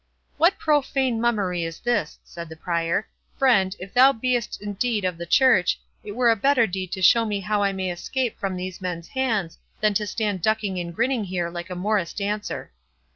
[0.37, 3.07] "What profane mummery is this?" said the Prior.
[3.37, 7.23] "Friend, if thou be'st indeed of the church, it were a better deed to show
[7.23, 11.25] me how I may escape from these men's hands, than to stand ducking and grinning
[11.25, 12.71] here like a morris dancer."